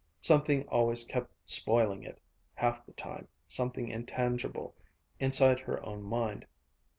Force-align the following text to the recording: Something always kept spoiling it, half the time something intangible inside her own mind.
Something 0.19 0.67
always 0.67 1.03
kept 1.03 1.29
spoiling 1.45 2.01
it, 2.01 2.19
half 2.55 2.83
the 2.87 2.91
time 2.93 3.27
something 3.47 3.87
intangible 3.87 4.73
inside 5.19 5.59
her 5.59 5.85
own 5.85 6.01
mind. 6.01 6.47